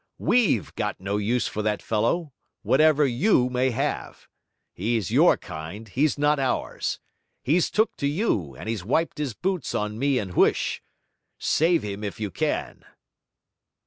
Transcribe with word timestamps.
WE'VE 0.17 0.73
got 0.73 0.99
no 0.99 1.17
use 1.17 1.47
for 1.47 1.61
that 1.61 1.79
fellow, 1.79 2.33
whatever 2.63 3.05
you 3.05 3.51
may 3.51 3.69
have. 3.69 4.27
He's 4.73 5.11
your 5.11 5.37
kind, 5.37 5.87
he's 5.89 6.17
not 6.17 6.39
ours; 6.39 6.99
he's 7.43 7.69
took 7.69 7.95
to 7.97 8.07
you, 8.07 8.55
and 8.55 8.67
he's 8.67 8.83
wiped 8.83 9.19
his 9.19 9.35
boots 9.35 9.75
on 9.75 9.99
me 9.99 10.17
and 10.17 10.31
Huish. 10.33 10.81
Save 11.37 11.83
him 11.83 12.03
if 12.03 12.19
you 12.19 12.31
can!' 12.31 12.83